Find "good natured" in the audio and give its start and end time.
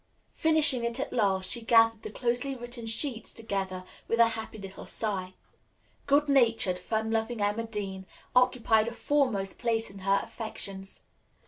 6.07-6.79